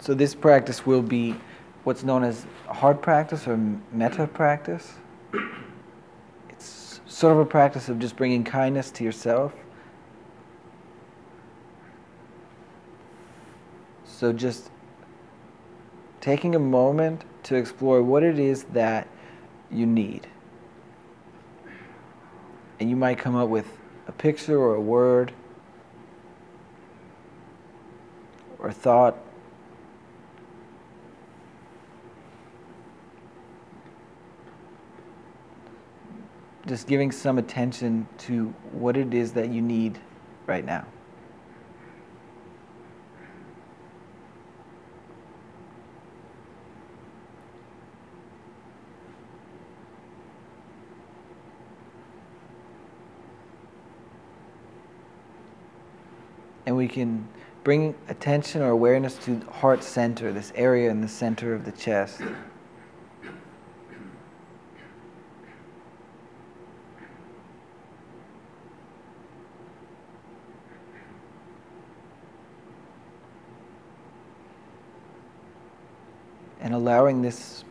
[0.00, 1.36] So this practice will be
[1.84, 3.56] what's known as heart practice or
[3.92, 4.94] metta practice.
[6.48, 9.52] It's sort of a practice of just bringing kindness to yourself.
[14.04, 14.70] So just
[16.20, 19.06] taking a moment to explore what it is that
[19.70, 20.26] you need.
[22.80, 23.66] And you might come up with
[24.08, 25.32] a picture or a word
[28.58, 29.16] or a thought.
[36.66, 39.98] Just giving some attention to what it is that you need
[40.46, 40.84] right now.
[56.66, 57.26] and we can
[57.64, 62.20] bring attention or awareness to heart center, this area in the center of the chest.
[76.60, 77.64] And allowing this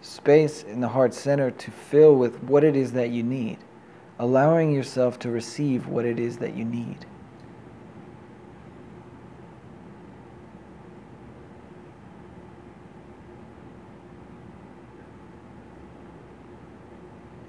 [0.00, 3.58] space in the heart center to fill with what it is that you need.
[4.18, 7.06] Allowing yourself to receive what it is that you need.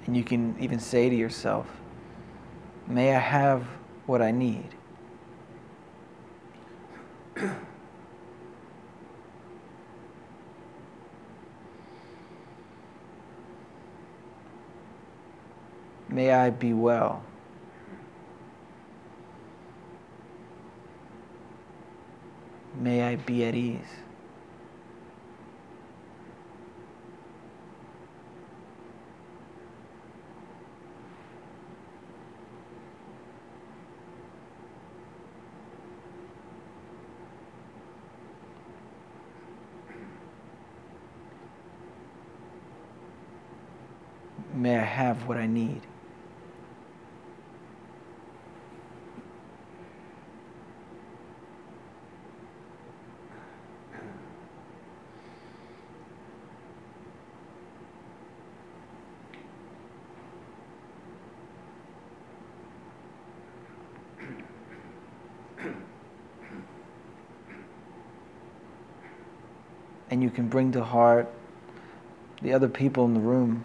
[0.06, 1.66] And you can even say to yourself,
[2.86, 3.66] May I have
[4.06, 4.74] what I need.
[16.12, 17.22] May I be well.
[22.78, 23.80] May I be at ease.
[44.54, 45.91] may I have what I need.
[70.12, 71.26] And you can bring to heart
[72.42, 73.64] the other people in the room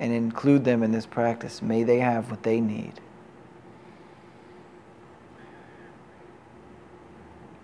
[0.00, 1.62] and include them in this practice.
[1.62, 2.94] May they have what they need.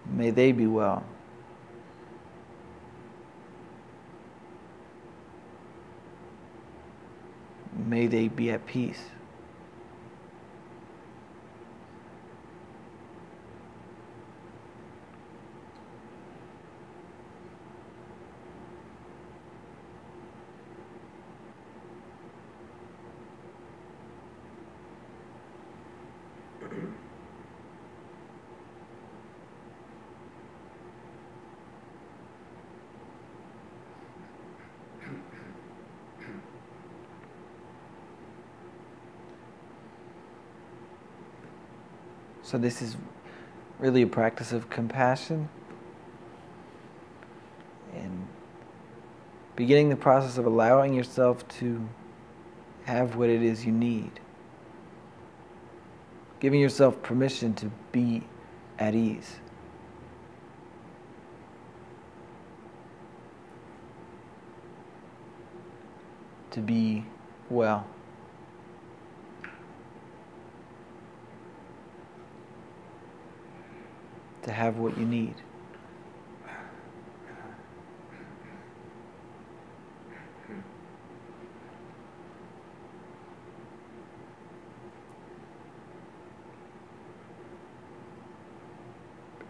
[0.07, 1.03] May they be well.
[7.77, 9.03] May they be at peace.
[42.51, 42.97] So, this is
[43.79, 45.49] really a practice of compassion
[47.95, 48.27] and
[49.55, 51.89] beginning the process of allowing yourself to
[52.87, 54.19] have what it is you need.
[56.41, 58.25] Giving yourself permission to be
[58.81, 59.37] at ease.
[66.51, 67.05] To be
[67.49, 67.87] well.
[74.43, 75.35] To have what you need.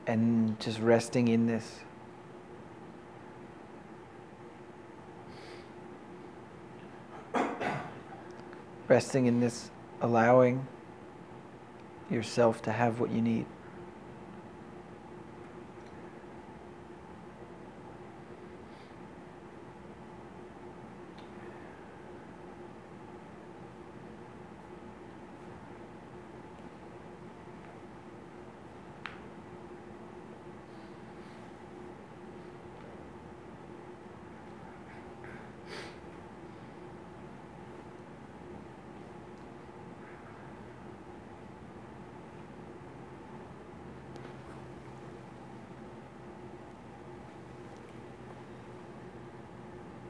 [0.07, 1.81] And just resting in this.
[8.89, 9.71] Resting in this,
[10.01, 10.67] allowing
[12.11, 13.47] yourself to have what you need.